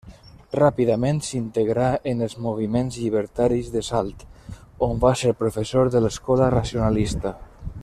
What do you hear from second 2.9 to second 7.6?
llibertaris de Salt, on va ser professor de l'Escola Racionalista.